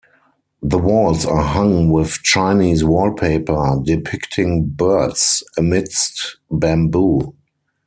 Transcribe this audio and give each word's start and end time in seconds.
The 0.63 0.79
walls 0.79 1.27
are 1.27 1.43
hung 1.43 1.91
with 1.91 2.23
Chinese 2.23 2.83
wallpaper 2.83 3.77
depicting 3.83 4.65
birds 4.67 5.43
amidst 5.59 6.37
bamboo. 6.49 7.35